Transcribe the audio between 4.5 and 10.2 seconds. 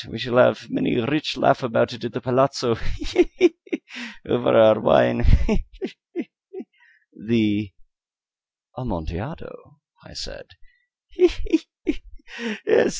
our wine he! he! he!" "The Amontillado!" I